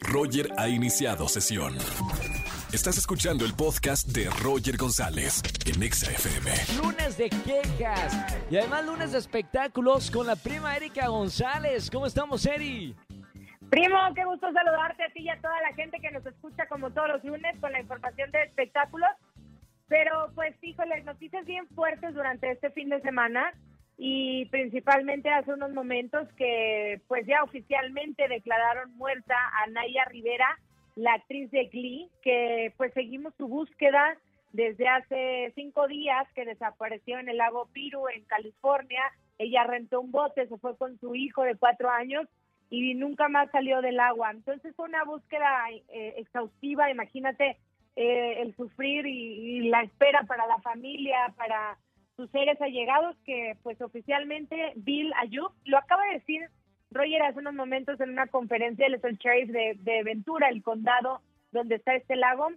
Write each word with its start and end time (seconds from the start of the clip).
Roger 0.00 0.48
ha 0.58 0.68
iniciado 0.68 1.28
sesión. 1.28 1.74
Estás 2.72 2.96
escuchando 2.98 3.44
el 3.44 3.54
podcast 3.54 4.08
de 4.08 4.30
Roger 4.42 4.76
González 4.76 5.42
en 5.66 5.82
Exa 5.82 6.10
FM. 6.10 6.50
Lunes 6.82 7.18
de 7.18 7.28
quejas 7.28 8.36
y 8.50 8.56
además 8.56 8.86
lunes 8.86 9.12
de 9.12 9.18
espectáculos 9.18 10.10
con 10.10 10.26
la 10.26 10.36
prima 10.36 10.76
Erika 10.76 11.08
González. 11.08 11.90
¿Cómo 11.90 12.06
estamos, 12.06 12.46
Eri? 12.46 12.94
Primo, 13.70 13.98
qué 14.14 14.24
gusto 14.24 14.52
saludarte 14.52 15.04
a 15.04 15.12
ti 15.12 15.20
y 15.20 15.28
a 15.28 15.40
toda 15.40 15.60
la 15.62 15.74
gente 15.74 15.98
que 16.00 16.10
nos 16.10 16.24
escucha 16.26 16.66
como 16.66 16.90
todos 16.90 17.08
los 17.08 17.24
lunes 17.24 17.58
con 17.60 17.72
la 17.72 17.80
información 17.80 18.30
de 18.30 18.42
espectáculos. 18.42 19.10
Pero 19.88 20.30
pues, 20.34 20.54
híjole, 20.62 21.02
noticias 21.04 21.44
bien 21.44 21.66
fuertes 21.74 22.14
durante 22.14 22.50
este 22.50 22.70
fin 22.70 22.88
de 22.88 23.00
semana 23.02 23.52
y 23.98 24.46
principalmente 24.46 25.30
hace 25.30 25.52
unos 25.52 25.72
momentos 25.72 26.28
que 26.36 27.00
pues 27.08 27.26
ya 27.26 27.42
oficialmente 27.42 28.26
declararon 28.28 28.96
muerta 28.96 29.34
a 29.62 29.66
Naya 29.68 30.04
Rivera, 30.06 30.58
la 30.96 31.14
actriz 31.14 31.50
de 31.50 31.66
Glee, 31.66 32.08
que 32.22 32.72
pues 32.76 32.92
seguimos 32.94 33.34
su 33.36 33.48
búsqueda 33.48 34.16
desde 34.52 34.86
hace 34.88 35.52
cinco 35.54 35.86
días 35.88 36.26
que 36.34 36.44
desapareció 36.44 37.18
en 37.18 37.28
el 37.28 37.38
lago 37.38 37.68
Piru, 37.72 38.08
en 38.08 38.24
California. 38.24 39.02
Ella 39.38 39.64
rentó 39.64 40.00
un 40.00 40.10
bote, 40.10 40.46
se 40.46 40.58
fue 40.58 40.76
con 40.76 40.98
su 40.98 41.14
hijo 41.14 41.42
de 41.42 41.56
cuatro 41.56 41.90
años 41.90 42.26
y 42.70 42.94
nunca 42.94 43.28
más 43.28 43.50
salió 43.50 43.80
del 43.80 44.00
agua. 44.00 44.30
Entonces 44.30 44.74
fue 44.76 44.88
una 44.88 45.04
búsqueda 45.04 45.70
eh, 45.70 46.14
exhaustiva, 46.18 46.90
imagínate 46.90 47.58
eh, 47.96 48.40
el 48.40 48.54
sufrir 48.56 49.06
y, 49.06 49.10
y 49.12 49.60
la 49.68 49.82
espera 49.82 50.22
para 50.24 50.46
la 50.46 50.58
familia, 50.58 51.32
para 51.36 51.78
sus 52.16 52.30
seres 52.30 52.60
allegados, 52.60 53.16
que 53.24 53.56
pues 53.62 53.80
oficialmente 53.80 54.72
Bill 54.76 55.12
Ayub 55.20 55.52
lo 55.64 55.78
acaba 55.78 56.04
de 56.06 56.14
decir 56.14 56.42
Roger 56.90 57.22
hace 57.22 57.38
unos 57.38 57.54
momentos 57.54 58.00
en 58.00 58.10
una 58.10 58.26
conferencia 58.26 58.84
del 58.84 59.00
el 59.02 59.18
Sheriff 59.18 59.50
de, 59.50 59.76
de, 59.80 60.02
Ventura, 60.02 60.48
el 60.48 60.62
condado 60.62 61.22
donde 61.50 61.76
está 61.76 61.94
este 61.94 62.16
lago, 62.16 62.48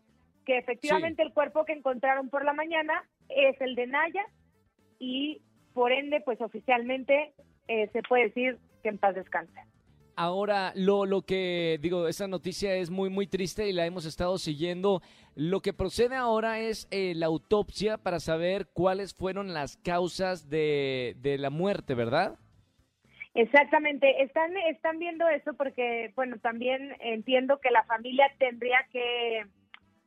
que 0.45 0.57
efectivamente 0.57 1.23
el 1.23 1.33
cuerpo 1.33 1.65
que 1.65 1.73
encontraron 1.73 2.29
por 2.29 2.45
la 2.45 2.53
mañana 2.53 3.03
es 3.29 3.59
el 3.61 3.75
de 3.75 3.87
Naya 3.87 4.25
y 4.99 5.41
por 5.73 5.91
ende 5.91 6.21
pues 6.21 6.39
oficialmente 6.41 7.33
eh, 7.67 7.89
se 7.91 8.03
puede 8.03 8.25
decir 8.25 8.57
que 8.83 8.89
en 8.89 8.97
paz 8.97 9.15
descanse. 9.15 9.59
Ahora, 10.17 10.71
lo, 10.75 11.05
lo 11.05 11.23
que 11.23 11.77
digo, 11.81 12.07
esta 12.07 12.27
noticia 12.27 12.75
es 12.75 12.89
muy, 12.89 13.09
muy 13.09 13.27
triste 13.27 13.67
y 13.67 13.73
la 13.73 13.85
hemos 13.85 14.05
estado 14.05 14.37
siguiendo. 14.37 15.01
Lo 15.35 15.61
que 15.61 15.73
procede 15.73 16.15
ahora 16.15 16.59
es 16.59 16.87
eh, 16.91 17.13
la 17.15 17.25
autopsia 17.25 17.97
para 17.97 18.19
saber 18.19 18.67
cuáles 18.73 19.13
fueron 19.13 19.53
las 19.53 19.75
causas 19.77 20.49
de, 20.49 21.15
de 21.17 21.37
la 21.37 21.49
muerte, 21.49 21.95
¿verdad? 21.95 22.39
Exactamente, 23.33 24.23
están, 24.23 24.55
están 24.69 24.97
viendo 24.97 25.27
eso 25.27 25.53
porque, 25.55 26.13
bueno, 26.15 26.37
también 26.39 26.95
entiendo 27.01 27.59
que 27.59 27.69
la 27.69 27.83
familia 27.83 28.31
tendría 28.39 28.77
que 28.93 29.45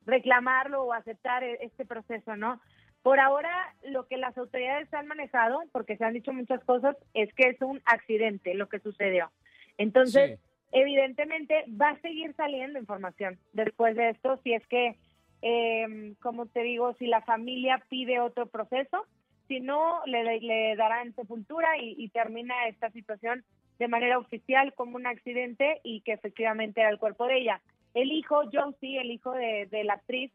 reclamarlo 0.06 0.84
o 0.84 0.94
aceptar 0.94 1.44
e, 1.44 1.58
este 1.60 1.84
proceso, 1.84 2.36
¿no? 2.36 2.58
Por 3.02 3.20
ahora, 3.20 3.74
lo 3.84 4.06
que 4.06 4.16
las 4.16 4.36
autoridades 4.38 4.92
han 4.94 5.06
manejado, 5.06 5.60
porque 5.72 5.98
se 5.98 6.04
han 6.06 6.14
dicho 6.14 6.32
muchas 6.32 6.64
cosas, 6.64 6.96
es 7.12 7.32
que 7.34 7.50
es 7.50 7.60
un 7.60 7.82
accidente 7.84 8.54
lo 8.54 8.70
que 8.70 8.80
sucedió. 8.80 9.30
Entonces, 9.78 10.38
evidentemente, 10.72 11.64
va 11.68 11.90
a 11.90 12.00
seguir 12.00 12.34
saliendo 12.34 12.78
información 12.78 13.38
después 13.52 13.96
de 13.96 14.10
esto, 14.10 14.38
si 14.42 14.52
es 14.52 14.66
que, 14.66 14.96
eh, 15.42 16.14
como 16.20 16.46
te 16.46 16.62
digo, 16.62 16.94
si 16.94 17.06
la 17.06 17.22
familia 17.22 17.82
pide 17.88 18.20
otro 18.20 18.46
proceso, 18.46 19.06
si 19.46 19.60
no, 19.60 20.02
le, 20.04 20.40
le 20.40 20.76
darán 20.76 21.14
sepultura 21.14 21.78
y, 21.78 21.94
y, 21.96 22.10
termina 22.10 22.66
esta 22.66 22.90
situación 22.90 23.44
de 23.78 23.88
manera 23.88 24.18
oficial 24.18 24.74
como 24.74 24.96
un 24.96 25.06
accidente 25.06 25.80
y 25.82 26.02
que 26.02 26.12
efectivamente 26.12 26.80
era 26.80 26.90
el 26.90 26.98
cuerpo 26.98 27.26
de 27.26 27.38
ella. 27.38 27.62
El 27.94 28.12
hijo, 28.12 28.42
Josie, 28.52 29.00
el 29.00 29.10
hijo 29.10 29.32
de, 29.32 29.66
de 29.70 29.84
la 29.84 29.94
actriz, 29.94 30.30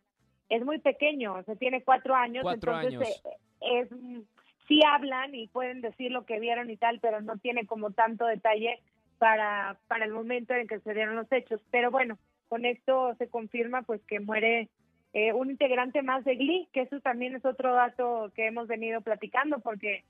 es 0.49 0.65
muy 0.65 0.79
pequeño, 0.79 1.35
o 1.35 1.43
sea, 1.43 1.55
tiene 1.55 1.83
cuatro 1.83 2.15
años, 2.15 2.43
cuatro 2.43 2.75
entonces 2.81 3.21
años. 3.25 3.37
Eh, 3.61 3.79
es 3.81 3.89
sí 4.67 4.79
hablan 4.85 5.35
y 5.35 5.47
pueden 5.47 5.81
decir 5.81 6.11
lo 6.11 6.25
que 6.25 6.39
vieron 6.39 6.69
y 6.69 6.77
tal, 6.77 6.99
pero 6.99 7.21
no 7.21 7.37
tiene 7.37 7.65
como 7.65 7.91
tanto 7.91 8.25
detalle 8.25 8.79
para, 9.23 9.77
para 9.87 10.03
el 10.03 10.11
momento 10.11 10.53
en 10.53 10.67
que 10.67 10.81
se 10.81 10.93
dieron 10.93 11.15
los 11.15 11.31
hechos. 11.31 11.61
Pero 11.71 11.91
bueno, 11.91 12.17
con 12.49 12.65
esto 12.65 13.15
se 13.17 13.29
confirma 13.29 13.81
pues 13.83 14.01
que 14.05 14.19
muere 14.19 14.67
eh, 15.13 15.31
un 15.31 15.49
integrante 15.49 16.01
más 16.01 16.25
de 16.25 16.35
Glee, 16.35 16.67
que 16.73 16.81
eso 16.81 16.99
también 16.99 17.33
es 17.33 17.45
otro 17.45 17.73
dato 17.73 18.33
que 18.35 18.47
hemos 18.47 18.67
venido 18.67 18.99
platicando, 18.99 19.59
porque 19.59 20.03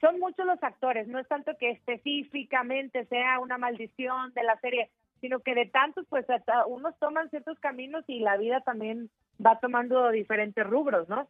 son 0.00 0.18
muchos 0.18 0.46
los 0.46 0.62
actores, 0.62 1.06
no 1.08 1.18
es 1.18 1.28
tanto 1.28 1.52
que 1.60 1.72
específicamente 1.72 3.04
sea 3.04 3.38
una 3.38 3.58
maldición 3.58 4.32
de 4.32 4.44
la 4.44 4.58
serie, 4.60 4.88
sino 5.20 5.40
que 5.40 5.54
de 5.54 5.66
tantos, 5.66 6.06
pues 6.08 6.28
hasta 6.30 6.64
unos 6.64 6.98
toman 6.98 7.28
ciertos 7.28 7.58
caminos 7.58 8.02
y 8.06 8.20
la 8.20 8.38
vida 8.38 8.62
también 8.62 9.10
va 9.44 9.60
tomando 9.60 10.08
diferentes 10.08 10.66
rubros, 10.66 11.06
¿no? 11.10 11.28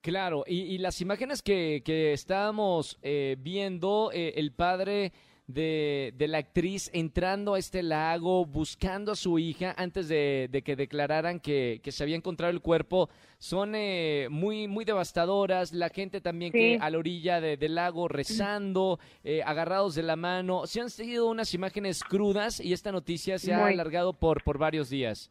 Claro, 0.00 0.44
y, 0.46 0.78
las 0.78 1.02
imágenes 1.02 1.42
que, 1.42 1.82
que 1.84 2.14
estábamos 2.14 2.98
eh, 3.02 3.36
viendo, 3.38 4.10
eh, 4.14 4.32
el 4.36 4.52
padre 4.52 5.12
de, 5.52 6.12
de, 6.16 6.28
la 6.28 6.38
actriz 6.38 6.90
entrando 6.92 7.54
a 7.54 7.58
este 7.58 7.82
lago, 7.82 8.44
buscando 8.46 9.12
a 9.12 9.16
su 9.16 9.38
hija 9.38 9.74
antes 9.76 10.08
de, 10.08 10.48
de 10.50 10.62
que 10.62 10.76
declararan 10.76 11.40
que, 11.40 11.80
que, 11.82 11.92
se 11.92 12.02
había 12.02 12.16
encontrado 12.16 12.52
el 12.52 12.60
cuerpo, 12.60 13.08
son 13.38 13.74
eh, 13.74 14.28
muy, 14.30 14.68
muy 14.68 14.84
devastadoras. 14.84 15.72
La 15.72 15.88
gente 15.88 16.20
también 16.20 16.52
sí. 16.52 16.58
que 16.58 16.78
a 16.80 16.90
la 16.90 16.98
orilla 16.98 17.40
de, 17.40 17.56
del 17.56 17.74
lago 17.74 18.08
rezando, 18.08 18.98
eh, 19.24 19.42
agarrados 19.44 19.94
de 19.94 20.02
la 20.02 20.16
mano. 20.16 20.66
Se 20.66 20.80
han 20.80 20.90
seguido 20.90 21.28
unas 21.28 21.54
imágenes 21.54 22.04
crudas 22.04 22.60
y 22.60 22.72
esta 22.72 22.92
noticia 22.92 23.38
se 23.38 23.52
muy. 23.52 23.62
ha 23.62 23.66
alargado 23.66 24.12
por, 24.12 24.42
por 24.42 24.58
varios 24.58 24.90
días. 24.90 25.30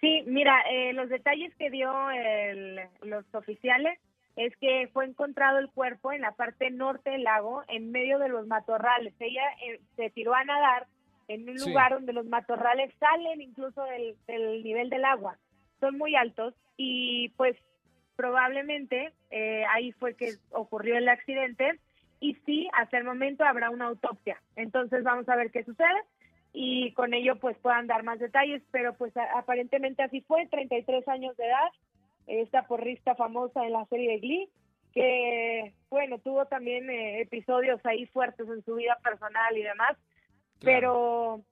Sí, 0.00 0.22
mira, 0.26 0.62
eh, 0.70 0.92
los 0.92 1.08
detalles 1.08 1.54
que 1.56 1.70
dio 1.70 2.10
el, 2.10 2.80
los 3.02 3.24
oficiales 3.32 3.98
es 4.36 4.56
que 4.56 4.88
fue 4.92 5.04
encontrado 5.04 5.58
el 5.58 5.70
cuerpo 5.70 6.12
en 6.12 6.22
la 6.22 6.32
parte 6.32 6.70
norte 6.70 7.10
del 7.10 7.24
lago, 7.24 7.62
en 7.68 7.90
medio 7.90 8.18
de 8.18 8.28
los 8.28 8.46
matorrales. 8.46 9.14
Ella 9.20 9.42
eh, 9.64 9.80
se 9.96 10.10
tiró 10.10 10.34
a 10.34 10.44
nadar 10.44 10.86
en 11.28 11.48
un 11.48 11.58
sí. 11.58 11.68
lugar 11.68 11.92
donde 11.92 12.12
los 12.12 12.26
matorrales 12.26 12.92
salen 12.98 13.40
incluso 13.40 13.82
del, 13.84 14.16
del, 14.26 14.62
nivel 14.62 14.90
del 14.90 15.04
agua. 15.04 15.38
Son 15.80 15.96
muy 15.96 16.16
altos 16.16 16.54
y 16.76 17.28
pues 17.30 17.56
probablemente 18.16 19.12
eh, 19.30 19.64
ahí 19.72 19.92
fue 19.92 20.14
que 20.14 20.34
ocurrió 20.50 20.96
el 20.96 21.08
accidente 21.08 21.78
y 22.20 22.34
sí, 22.46 22.68
hasta 22.72 22.98
el 22.98 23.04
momento 23.04 23.44
habrá 23.44 23.70
una 23.70 23.86
autopsia. 23.86 24.40
Entonces 24.56 25.04
vamos 25.04 25.28
a 25.28 25.36
ver 25.36 25.50
qué 25.50 25.64
sucede 25.64 26.02
y 26.52 26.92
con 26.92 27.14
ello 27.14 27.36
pues 27.36 27.56
puedan 27.58 27.86
dar 27.86 28.02
más 28.02 28.18
detalles, 28.18 28.62
pero 28.70 28.94
pues 28.94 29.12
aparentemente 29.34 30.02
así 30.02 30.20
fue, 30.22 30.46
33 30.46 31.06
años 31.08 31.36
de 31.36 31.46
edad 31.46 31.70
esta 32.26 32.66
porrista 32.66 33.14
famosa 33.14 33.64
en 33.64 33.72
la 33.72 33.84
serie 33.86 34.12
de 34.12 34.18
Glee, 34.18 34.48
que, 34.92 35.74
bueno, 35.90 36.18
tuvo 36.18 36.46
también 36.46 36.88
eh, 36.88 37.20
episodios 37.20 37.84
ahí 37.84 38.06
fuertes 38.06 38.48
en 38.48 38.64
su 38.64 38.76
vida 38.76 38.96
personal 39.02 39.56
y 39.56 39.62
demás, 39.62 39.96
claro. 40.60 40.64
pero 41.40 41.44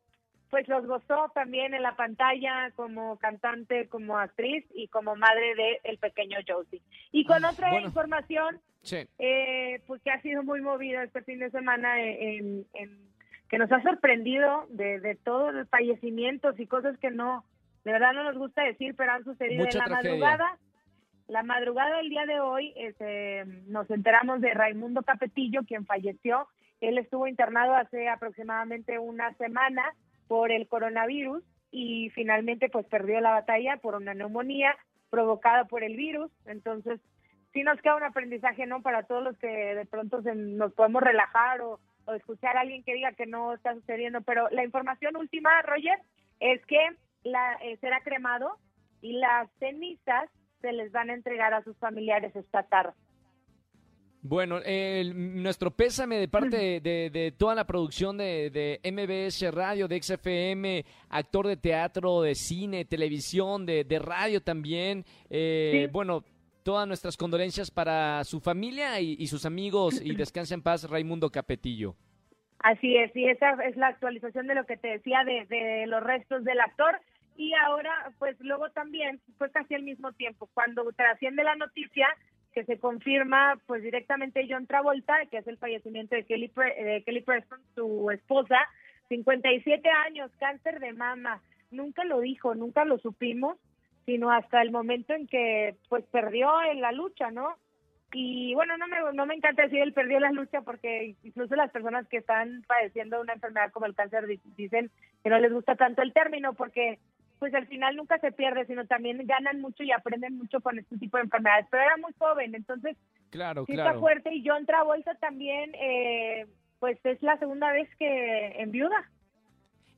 pues 0.51 0.69
los 0.69 0.87
gozó 0.87 1.31
también 1.35 1.73
en 1.73 1.83
la 1.83 1.97
pantalla 1.97 2.71
como 2.77 3.17
cantante, 3.17 3.89
como 3.89 4.19
actriz 4.19 4.67
y 4.75 4.87
como 4.89 5.17
madre 5.17 5.55
de 5.55 5.81
el 5.85 5.97
pequeño 5.97 6.39
Josie. 6.47 6.83
Y 7.11 7.25
con 7.25 7.43
otra 7.45 7.71
bueno. 7.71 7.87
información, 7.87 8.61
sí. 8.83 8.99
eh, 9.19 9.81
pues 9.87 10.03
que 10.03 10.11
ha 10.11 10.21
sido 10.21 10.43
muy 10.43 10.61
movida 10.61 11.05
este 11.05 11.23
fin 11.23 11.39
de 11.39 11.51
semana 11.51 12.03
en, 12.03 12.67
en 12.75 12.99
que 13.49 13.57
nos 13.57 13.73
ha 13.73 13.83
sorprendido 13.83 14.67
de, 14.69 15.01
de 15.01 15.15
todos 15.15 15.55
los 15.55 15.69
fallecimientos 15.71 16.61
y 16.61 16.67
cosas 16.67 16.99
que 16.99 17.11
no 17.11 17.45
de 17.85 17.93
verdad 17.93 18.13
no 18.13 18.25
nos 18.25 18.37
gusta 18.37 18.63
decir, 18.63 18.95
pero 18.97 19.13
han 19.13 19.25
sucedido 19.25 19.65
Mucha 19.65 19.79
en 19.79 19.79
la 19.79 19.85
tragedia. 19.87 20.11
madrugada. 20.11 20.59
La 21.33 21.43
madrugada 21.43 21.97
del 21.97 22.11
día 22.11 22.27
de 22.27 22.41
hoy 22.41 22.75
este, 22.77 23.47
nos 23.67 23.91
enteramos 23.91 24.43
de 24.43 24.53
Raimundo 24.53 25.03
Capetillo, 25.03 25.63
quien 25.67 25.87
falleció. 25.87 26.47
Él 26.83 26.99
estuvo 26.99 27.27
internado 27.27 27.75
hace 27.75 28.07
aproximadamente 28.11 28.99
una 28.99 29.33
semana 29.37 29.83
por 30.29 30.53
el 30.53 30.69
coronavirus 30.69 31.43
y 31.71 32.11
finalmente 32.11 32.69
pues 32.69 32.85
perdió 32.85 33.19
la 33.23 33.31
batalla 33.31 33.79
por 33.79 33.95
una 33.95 34.13
neumonía 34.13 34.77
provocada 35.09 35.65
por 35.65 35.83
el 35.83 35.97
virus. 35.97 36.31
Entonces, 36.45 37.01
sí 37.55 37.63
nos 37.63 37.81
queda 37.81 37.97
un 37.97 38.03
aprendizaje, 38.03 38.67
¿no? 38.67 38.83
Para 38.83 39.05
todos 39.05 39.25
los 39.25 39.39
que 39.39 39.49
de 39.49 39.87
pronto 39.87 40.21
se, 40.21 40.35
nos 40.35 40.75
podemos 40.75 41.03
relajar 41.03 41.63
o, 41.63 41.81
escuchar 42.15 42.59
a 42.59 42.61
alguien 42.61 42.85
que 42.85 42.93
diga 42.93 43.13
que 43.13 43.25
no 43.25 43.55
está 43.55 43.73
sucediendo. 43.73 44.21
Pero 44.21 44.51
la 44.51 44.65
información 44.65 45.17
última, 45.17 45.63
Roger, 45.63 45.99
es 46.41 46.61
que 46.67 46.91
la, 47.23 47.55
eh, 47.63 47.79
será 47.79 48.03
cremado 48.03 48.59
y 49.01 49.15
las 49.15 49.51
cenizas 49.59 50.29
se 50.63 50.73
les 50.73 50.91
van 50.91 51.11
a 51.11 51.15
entregar 51.15 51.53
a 51.53 51.63
sus 51.63 51.77
familiares 51.77 52.35
esta 52.35 52.63
tarde. 52.63 52.95
Bueno, 54.25 54.61
eh, 54.65 55.13
nuestro 55.15 55.73
pésame 55.73 56.17
de 56.17 56.29
parte 56.29 56.57
de, 56.57 56.81
de, 56.81 57.11
de 57.11 57.33
toda 57.33 57.57
la 57.57 57.67
producción 57.67 58.17
de, 58.17 58.51
de, 58.51 58.81
MBS 58.91 59.53
Radio, 59.53 59.89
de 59.89 60.01
XFM, 60.01 60.85
actor 61.11 61.49
de 61.49 61.57
teatro, 61.57 62.23
de 62.23 62.37
cine, 62.37 62.85
televisión, 62.85 63.67
de, 63.67 64.01
radio 64.01 64.41
también. 64.41 65.05
Eh, 65.29 65.87
sí. 65.87 65.93
Bueno, 65.93 66.25
todas 66.63 66.87
nuestras 66.87 67.17
condolencias 67.17 67.73
para 67.73 68.23
su 68.23 68.39
familia 68.39 69.01
y, 69.01 69.17
y 69.19 69.27
sus 69.27 69.45
amigos 69.45 70.01
y 70.01 70.15
descansa 70.17 70.55
en 70.55 70.63
paz 70.63 70.89
Raimundo 70.89 71.29
Capetillo. 71.29 71.97
Así 72.61 72.97
es, 72.97 73.11
y 73.17 73.29
esa 73.29 73.55
es 73.65 73.77
la 73.77 73.89
actualización 73.89 74.47
de 74.47 74.55
lo 74.55 74.65
que 74.67 74.77
te 74.77 74.87
decía 74.87 75.25
de, 75.25 75.47
de 75.47 75.87
los 75.89 76.01
restos 76.01 76.45
del 76.45 76.61
actor. 76.61 77.01
Y 77.43 77.53
ahora, 77.55 78.13
pues 78.21 78.39
luego 78.39 78.71
también, 78.71 79.21
fue 79.37 79.51
casi 79.51 79.75
al 79.75 79.83
mismo 79.83 80.13
tiempo, 80.13 80.49
cuando 80.55 80.85
trasciende 80.93 81.43
la 81.43 81.57
noticia 81.57 82.07
que 82.53 82.65
se 82.65 82.79
confirma 82.79 83.59
pues 83.67 83.83
directamente 83.83 84.47
John 84.49 84.69
Travolta, 84.69 85.27
que 85.29 85.39
es 85.39 85.47
el 85.49 85.59
fallecimiento 85.59 86.15
de 86.15 86.25
Kelly, 86.25 86.53
de 86.55 87.03
Kelly 87.05 87.23
Preston, 87.23 87.59
su 87.75 88.13
esposa, 88.13 88.59
57 89.09 89.89
años, 90.07 90.31
cáncer 90.39 90.79
de 90.79 90.93
mama. 90.93 91.43
Nunca 91.73 92.05
lo 92.05 92.21
dijo, 92.21 92.55
nunca 92.55 92.85
lo 92.85 92.99
supimos, 92.99 93.59
sino 94.07 94.31
hasta 94.31 94.63
el 94.63 94.71
momento 94.71 95.13
en 95.13 95.27
que 95.27 95.75
pues 95.89 96.05
perdió 96.13 96.63
en 96.63 96.81
la 96.81 96.93
lucha, 96.93 97.33
¿no? 97.33 97.57
Y 98.13 98.55
bueno, 98.55 98.77
no 98.77 98.87
me, 98.87 98.99
no 99.15 99.27
me 99.27 99.35
encanta 99.35 99.63
decir 99.63 99.81
él 99.81 99.95
perdió 99.95 100.21
la 100.21 100.31
lucha 100.31 100.61
porque 100.61 101.17
incluso 101.25 101.57
las 101.57 101.73
personas 101.73 102.07
que 102.07 102.19
están 102.19 102.63
padeciendo 102.69 103.21
una 103.21 103.33
enfermedad 103.33 103.73
como 103.73 103.87
el 103.87 103.97
cáncer 103.97 104.27
dicen 104.55 104.93
que 105.25 105.31
no 105.31 105.41
les 105.41 105.53
gusta 105.53 105.77
tanto 105.77 106.03
el 106.03 106.13
término 106.13 106.53
porque 106.53 107.01
pues 107.43 107.55
al 107.55 107.67
final 107.67 107.97
nunca 107.97 108.21
se 108.21 108.31
pierde, 108.31 108.65
sino 108.67 108.87
también 108.87 109.19
ganan 109.27 109.61
mucho 109.61 109.83
y 109.83 109.91
aprenden 109.91 110.39
mucho 110.39 110.61
con 110.61 110.79
este 110.79 110.97
tipo 110.97 111.17
de 111.17 111.25
enfermedades. 111.25 111.67
Pero 111.73 111.83
era 111.83 111.97
muy 111.97 112.13
joven, 112.17 112.55
entonces 112.55 112.97
claro, 113.31 113.65
sí 113.67 113.73
claro. 113.73 113.91
está 113.91 114.01
fuerte. 114.01 114.33
Y 114.33 114.45
John 114.47 114.65
Travolta 114.65 115.17
también, 115.17 115.75
eh, 115.75 116.47
pues 116.79 117.05
es 117.05 117.21
la 117.21 117.37
segunda 117.41 117.73
vez 117.73 117.89
que 117.99 118.63
en 118.63 118.71
viuda. 118.71 119.11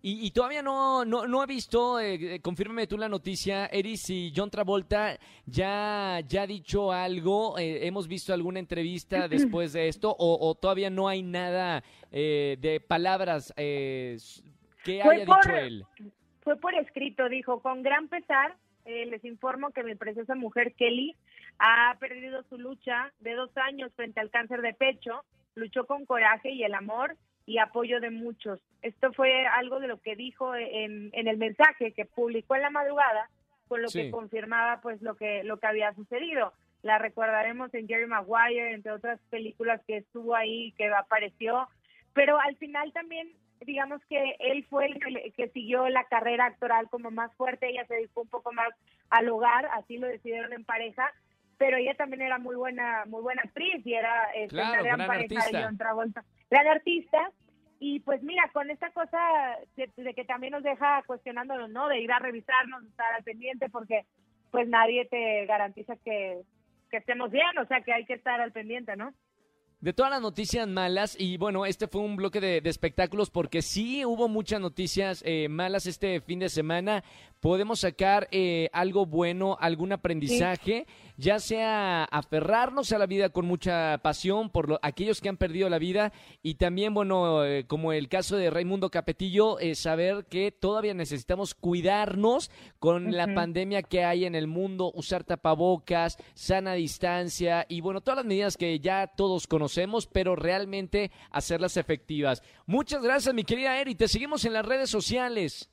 Y, 0.01 0.31
todavía 0.31 0.63
no, 0.63 1.05
no, 1.05 1.27
no 1.27 1.43
he 1.43 1.47
visto, 1.47 2.01
eh, 2.01 2.41
confírmame 2.41 2.87
tú 2.87 2.97
la 2.97 3.11
noticia, 3.11 3.67
Eris, 3.67 4.03
si 4.03 4.33
John 4.35 4.51
Travolta 4.51 5.19
ya, 5.45 6.21
ya 6.27 6.43
ha 6.43 6.47
dicho 6.47 6.93
algo, 6.93 7.59
eh, 7.59 7.87
hemos 7.87 8.09
visto 8.09 8.33
alguna 8.33 8.59
entrevista 8.59 9.29
después 9.29 9.75
de 9.75 9.89
esto, 9.89 10.15
o, 10.19 10.55
todavía 10.55 10.89
no 10.89 11.09
hay 11.09 11.23
nada 11.23 11.85
eh, 12.11 12.57
de 12.59 12.81
palabras 12.81 13.53
eh, 13.59 14.17
que 14.83 15.03
haya 15.03 15.27
dicho 15.27 15.51
él 15.55 15.87
fue 16.45 16.57
por 16.57 16.75
escrito, 16.75 17.29
dijo, 17.29 17.61
con 17.61 17.83
gran 17.83 18.09
pesar 18.09 18.55
eh, 18.85 19.07
les 19.07 19.25
informo 19.25 19.71
que 19.71 19.83
mi 19.83 19.95
preciosa 19.95 20.35
mujer 20.35 20.75
Kelly 20.75 21.17
ha 21.59 21.97
perdido 21.99 22.43
su 22.45 22.59
lucha 22.59 23.13
de 23.21 23.33
dos 23.33 23.51
años 23.57 23.91
frente 23.97 24.21
al 24.21 24.31
cáncer 24.31 24.61
de 24.61 24.75
pecho, 24.75 25.25
luchó 25.55 25.87
con 25.87 26.05
coraje 26.05 26.51
y 26.51 26.65
el 26.65 26.75
amor 26.75 27.17
y 27.47 27.59
apoyo 27.59 28.01
de 28.01 28.11
muchos. 28.11 28.61
Esto 28.83 29.13
fue 29.15 29.47
algo 29.47 29.81
de 29.81 29.89
lo 29.89 30.01
que 30.01 30.17
dijo 30.17 30.55
en, 30.55 31.11
en 31.13 31.29
el 31.29 31.39
mensaje 31.39 31.93
que 31.93 32.05
publicó 32.05 32.57
en 32.57 32.63
la 32.63 32.71
madrugada, 32.71 33.31
con 33.69 33.81
lo 33.81 33.89
que 33.89 34.11
confirmaba 34.11 34.81
pues 34.83 35.01
lo 35.01 35.17
que 35.17 35.43
lo 35.45 35.59
que 35.59 35.67
había 35.67 35.95
sucedido. 35.95 36.53
La 36.83 36.99
recordaremos 36.99 37.73
en 37.73 37.89
Jerry 37.89 38.07
Maguire, 38.07 38.75
entre 38.75 38.93
otras 38.93 39.19
películas 39.31 39.81
que 39.87 39.99
estuvo 39.99 40.35
ahí, 40.35 40.73
que 40.77 40.89
apareció, 40.89 41.67
pero 42.15 42.41
al 42.41 42.57
final 42.57 42.93
también 42.93 43.29
digamos 43.61 44.01
que 44.09 44.37
él 44.39 44.65
fue 44.69 44.87
el 44.87 45.33
que, 45.35 45.49
siguió 45.49 45.89
la 45.89 46.05
carrera 46.05 46.47
actoral 46.47 46.89
como 46.91 47.11
más 47.11 47.35
fuerte, 47.35 47.69
ella 47.69 47.87
se 47.87 47.95
dedicó 47.95 48.23
un 48.23 48.29
poco 48.29 48.53
más 48.53 48.69
al 49.11 49.29
hogar, 49.29 49.67
así 49.73 49.99
lo 49.99 50.07
decidieron 50.07 50.53
en 50.53 50.65
pareja, 50.65 51.11
pero 51.57 51.77
ella 51.77 51.95
también 51.95 52.23
era 52.23 52.39
muy 52.39 52.57
buena, 52.57 53.05
muy 53.07 53.23
buena 53.23 53.43
actriz 53.43 53.85
y 53.87 53.95
era 53.95 54.29
una 54.53 54.83
gran, 54.83 55.07
pareja 55.07 55.35
artista. 55.37 55.59
de 55.59 55.65
John 55.65 55.79
Travolta, 55.79 56.25
gran 56.51 56.67
artista. 56.69 57.31
Y 57.81 58.01
pues 58.01 58.23
mira, 58.23 58.49
con 58.53 58.71
esta 58.71 58.91
cosa 58.91 59.19
de, 59.77 60.15
que 60.15 60.25
también 60.25 60.53
nos 60.53 60.63
deja 60.63 61.03
cuestionándonos, 61.07 61.71
¿no? 61.71 61.89
De 61.89 62.01
ir 62.01 62.11
a 62.13 62.19
revisarnos, 62.19 62.85
estar 62.85 63.13
al 63.13 63.25
pendiente, 63.25 63.69
porque 63.69 64.07
pues 64.51 64.69
nadie 64.69 65.07
te 65.07 65.45
garantiza 65.47 65.97
que, 65.97 66.43
que 66.91 66.97
estemos 66.99 67.31
bien, 67.31 67.59
o 67.59 67.67
sea 67.67 67.83
que 67.83 67.93
hay 67.93 68.05
que 68.05 68.15
estar 68.15 68.41
al 68.41 68.53
pendiente, 68.53 68.97
¿no? 68.97 69.13
De 69.85 69.93
todas 69.93 70.11
las 70.11 70.23
noticias 70.23 70.67
malas 70.67 71.15
y 71.19 71.37
bueno, 71.37 71.67
este 71.67 71.89
fue 71.89 72.01
un 72.01 72.17
bloque 72.17 72.41
de, 72.41 72.63
espectáculos 72.65 73.29
porque 73.29 73.61
sí 73.61 74.03
hubo 74.07 74.29
muchas 74.29 74.59
noticias 74.59 75.23
eh, 75.27 75.47
malas 75.51 75.85
este 75.85 76.23
fin 76.23 76.39
de 76.39 76.49
semana. 76.49 77.05
Podemos 77.39 77.81
sacar 77.81 78.27
eh, 78.31 78.71
algo 78.73 79.05
bueno, 79.05 79.59
algún 79.61 79.93
aprendizaje, 79.93 80.87
ya 81.19 81.39
sea 81.39 82.05
aferrarnos 82.05 82.93
a 82.93 82.99
la 82.99 83.05
vida 83.05 83.29
con 83.29 83.45
mucha 83.45 83.99
pasión 83.99 84.49
por 84.49 84.79
aquellos 84.81 85.21
que 85.21 85.29
han 85.29 85.37
perdido 85.37 85.69
la 85.69 85.79
vida 85.79 86.15
y 86.43 86.55
también, 86.55 86.95
bueno, 86.95 87.45
eh, 87.45 87.67
como 87.67 87.93
el 87.93 88.09
caso 88.09 88.39
de 88.39 88.49
Raimundo 88.49 88.91
Capetillo, 88.91 89.59
saber 89.75 90.25
que 90.31 90.51
todavía 90.51 90.95
necesitamos 90.95 91.55
cuidarnos 91.55 92.51
con 92.79 93.13
la 93.13 93.35
pandemia 93.35 93.83
que 93.83 94.05
hay 94.05 94.25
en 94.25 94.35
el 94.35 94.47
mundo, 94.47 94.91
usar 94.95 95.25
tapabocas, 95.25 96.17
sana 96.33 96.73
distancia 96.73 97.67
y 97.69 97.83
bueno, 97.83 98.01
todas 98.01 98.17
las 98.17 98.25
medidas 98.25 98.57
que 98.57 98.81
ya 98.81 99.07
todos 99.07 99.47
conocemos 99.47 99.74
pero 100.13 100.37
realmente 100.37 101.11
hacerlas 101.31 101.77
efectivas. 101.77 102.43
Muchas 102.67 103.03
gracias, 103.03 103.35
mi 103.35 103.45
querida 103.45 103.79
Eri. 103.81 103.95
Te 103.95 104.09
seguimos 104.09 104.45
en 104.45 104.53
las 104.53 104.67
redes 104.67 104.91
sociales. 104.91 105.71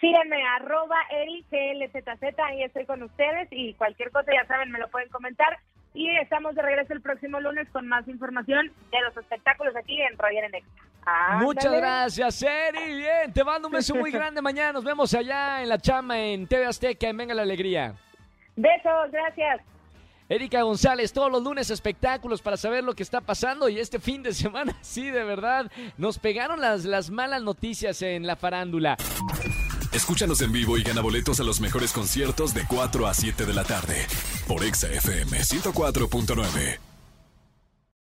Síganme, 0.00 0.42
arroba 0.56 0.96
EriCLZZ, 1.10 2.38
ahí 2.44 2.64
estoy 2.64 2.84
con 2.86 3.02
ustedes 3.04 3.46
y 3.52 3.74
cualquier 3.74 4.10
cosa, 4.10 4.32
ya 4.32 4.44
saben, 4.48 4.72
me 4.72 4.80
lo 4.80 4.88
pueden 4.88 5.08
comentar. 5.10 5.58
Y 5.94 6.08
estamos 6.16 6.54
de 6.54 6.62
regreso 6.62 6.92
el 6.92 7.02
próximo 7.02 7.38
lunes 7.38 7.68
con 7.70 7.86
más 7.86 8.08
información 8.08 8.72
de 8.90 9.00
los 9.02 9.16
espectáculos 9.16 9.76
aquí 9.76 10.00
en 10.00 10.18
Roger 10.18 10.44
en 10.44 10.64
Muchas 11.40 11.72
gracias, 11.72 12.42
Eri. 12.42 12.96
Bien, 12.96 13.32
te 13.32 13.44
mando 13.44 13.68
un 13.68 13.74
beso 13.74 13.94
muy 13.94 14.10
grande 14.12 14.40
mañana. 14.40 14.72
Nos 14.72 14.84
vemos 14.84 15.12
allá 15.14 15.62
en 15.62 15.68
la 15.68 15.78
chama 15.78 16.18
en 16.18 16.46
TV 16.46 16.66
Azteca 16.66 17.08
en 17.08 17.16
Venga 17.16 17.34
la 17.34 17.42
Alegría. 17.42 17.94
Besos, 18.56 19.10
gracias. 19.10 19.60
Erika 20.32 20.62
González, 20.62 21.12
todos 21.12 21.30
los 21.30 21.42
lunes 21.42 21.68
espectáculos 21.68 22.40
para 22.40 22.56
saber 22.56 22.84
lo 22.84 22.94
que 22.94 23.02
está 23.02 23.20
pasando 23.20 23.68
y 23.68 23.78
este 23.78 23.98
fin 24.00 24.22
de 24.22 24.32
semana, 24.34 24.74
sí, 24.80 25.10
de 25.10 25.24
verdad, 25.24 25.70
nos 25.98 26.18
pegaron 26.18 26.58
las, 26.58 26.86
las 26.86 27.10
malas 27.10 27.42
noticias 27.42 28.00
en 28.00 28.26
la 28.26 28.36
farándula. 28.36 28.96
Escúchanos 29.92 30.40
en 30.40 30.52
vivo 30.52 30.78
y 30.78 30.82
gana 30.82 31.02
boletos 31.02 31.38
a 31.40 31.42
los 31.42 31.60
mejores 31.60 31.92
conciertos 31.92 32.54
de 32.54 32.64
4 32.66 33.06
a 33.06 33.12
7 33.12 33.44
de 33.44 33.52
la 33.52 33.64
tarde 33.64 34.06
por 34.48 34.64
Exa 34.64 34.88
FM 34.90 35.38
104.9. 35.38 36.91